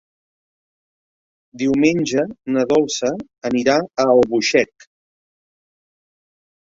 [1.63, 2.23] Diumenge
[2.55, 3.13] na Dolça
[3.53, 4.91] anirà a Albuixec.